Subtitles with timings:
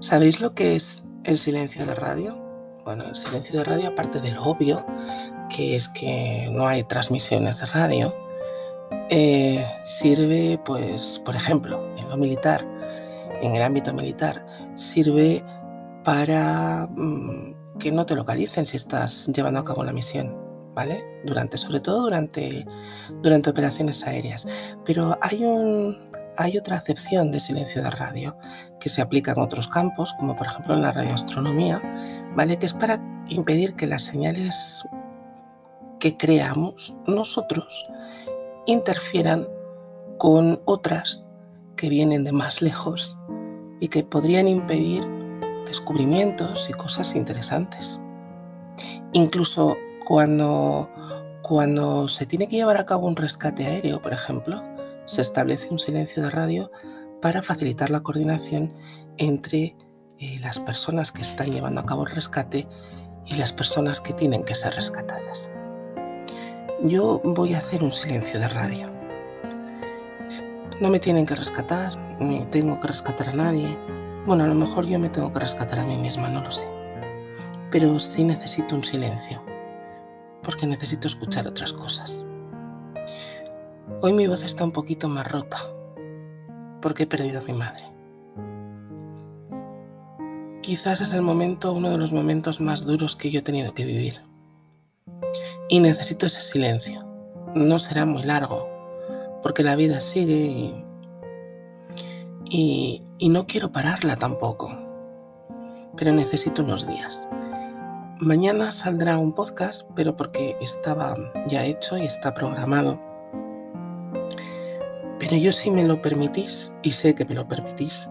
[0.00, 2.34] ¿Sabéis lo que es el silencio de radio?
[2.86, 4.84] Bueno, el silencio de radio, aparte del obvio,
[5.54, 8.14] que es que no hay transmisiones de radio,
[9.10, 12.66] eh, sirve, pues, por ejemplo, en lo militar,
[13.42, 15.44] en el ámbito militar, sirve
[16.02, 20.34] para mm, que no te localicen si estás llevando a cabo una misión,
[20.74, 21.04] ¿vale?
[21.26, 22.64] Durante, sobre todo durante,
[23.22, 24.48] durante operaciones aéreas.
[24.86, 28.36] Pero hay un, hay otra acepción de silencio de radio
[28.80, 31.82] que se aplica en otros campos, como por ejemplo en la radioastronomía,
[32.34, 32.58] ¿vale?
[32.58, 32.98] que es para
[33.28, 34.82] impedir que las señales
[35.98, 37.86] que creamos nosotros
[38.66, 39.46] interfieran
[40.16, 41.24] con otras
[41.76, 43.18] que vienen de más lejos
[43.78, 45.06] y que podrían impedir
[45.66, 48.00] descubrimientos y cosas interesantes.
[49.12, 49.76] Incluso
[50.06, 50.88] cuando,
[51.42, 54.62] cuando se tiene que llevar a cabo un rescate aéreo, por ejemplo,
[55.10, 56.70] se establece un silencio de radio
[57.20, 58.72] para facilitar la coordinación
[59.18, 59.76] entre
[60.20, 62.68] eh, las personas que están llevando a cabo el rescate
[63.26, 65.50] y las personas que tienen que ser rescatadas.
[66.84, 68.88] Yo voy a hacer un silencio de radio.
[70.80, 73.76] No me tienen que rescatar, ni tengo que rescatar a nadie.
[74.26, 76.66] Bueno, a lo mejor yo me tengo que rescatar a mí misma, no lo sé.
[77.72, 79.44] Pero sí necesito un silencio,
[80.44, 82.24] porque necesito escuchar otras cosas.
[84.02, 85.58] Hoy mi voz está un poquito más rota
[86.80, 87.84] porque he perdido a mi madre.
[90.62, 93.84] Quizás es el momento, uno de los momentos más duros que yo he tenido que
[93.84, 94.22] vivir.
[95.68, 97.06] Y necesito ese silencio.
[97.54, 98.66] No será muy largo,
[99.42, 100.72] porque la vida sigue
[102.48, 104.74] y, y no quiero pararla tampoco.
[105.98, 107.28] Pero necesito unos días.
[108.18, 111.14] Mañana saldrá un podcast, pero porque estaba
[111.48, 113.09] ya hecho y está programado
[115.30, 118.10] pero yo si me lo permitís, y sé que me lo permitís,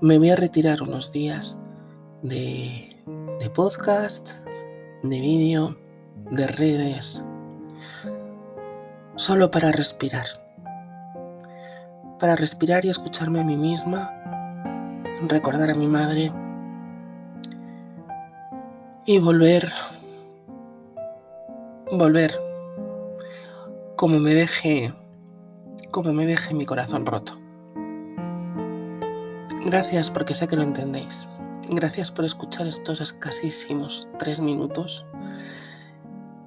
[0.00, 1.64] me voy a retirar unos días
[2.22, 2.88] de,
[3.40, 4.46] de podcast,
[5.02, 5.76] de vídeo,
[6.30, 7.24] de redes,
[9.16, 10.24] solo para respirar.
[12.20, 14.14] Para respirar y escucharme a mí misma,
[15.26, 16.30] recordar a mi madre
[19.04, 19.68] y volver,
[21.90, 22.40] volver
[23.96, 24.94] como me deje
[25.90, 27.40] como me deje mi corazón roto.
[29.64, 31.28] Gracias porque sé que lo entendéis.
[31.68, 35.04] Gracias por escuchar estos escasísimos tres minutos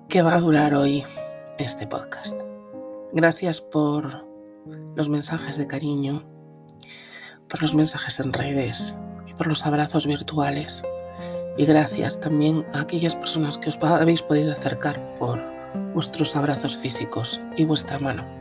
[0.07, 1.03] que va a durar hoy
[1.57, 2.41] este podcast.
[3.11, 4.25] Gracias por
[4.95, 6.23] los mensajes de cariño,
[7.49, 10.83] por los mensajes en redes y por los abrazos virtuales.
[11.57, 15.41] Y gracias también a aquellas personas que os habéis podido acercar por
[15.93, 18.38] vuestros abrazos físicos y vuestra mano.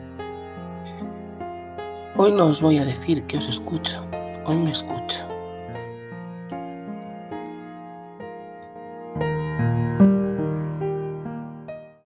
[2.21, 4.05] Hoy no os voy a decir que os escucho,
[4.45, 5.38] hoy me escucho.